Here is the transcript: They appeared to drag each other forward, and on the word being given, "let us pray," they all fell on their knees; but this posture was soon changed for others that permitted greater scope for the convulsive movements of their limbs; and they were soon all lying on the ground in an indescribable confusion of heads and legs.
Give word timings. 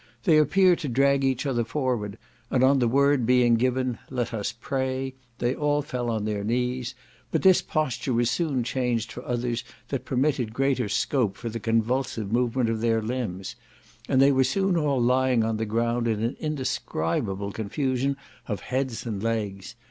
They 0.23 0.39
appeared 0.39 0.79
to 0.79 0.89
drag 0.89 1.23
each 1.23 1.45
other 1.45 1.63
forward, 1.63 2.17
and 2.49 2.63
on 2.63 2.79
the 2.79 2.87
word 2.87 3.23
being 3.23 3.53
given, 3.53 3.99
"let 4.09 4.33
us 4.33 4.51
pray," 4.51 5.13
they 5.37 5.53
all 5.53 5.83
fell 5.83 6.09
on 6.09 6.25
their 6.25 6.43
knees; 6.43 6.95
but 7.29 7.43
this 7.43 7.61
posture 7.61 8.11
was 8.11 8.27
soon 8.27 8.63
changed 8.63 9.11
for 9.11 9.23
others 9.25 9.63
that 9.89 10.03
permitted 10.03 10.55
greater 10.55 10.89
scope 10.89 11.37
for 11.37 11.49
the 11.49 11.59
convulsive 11.59 12.31
movements 12.31 12.71
of 12.71 12.81
their 12.81 12.99
limbs; 13.03 13.55
and 14.09 14.19
they 14.19 14.31
were 14.31 14.43
soon 14.43 14.75
all 14.75 14.99
lying 14.99 15.43
on 15.43 15.57
the 15.57 15.67
ground 15.67 16.07
in 16.07 16.23
an 16.23 16.35
indescribable 16.39 17.51
confusion 17.51 18.17
of 18.47 18.61
heads 18.61 19.05
and 19.05 19.21
legs. 19.21 19.75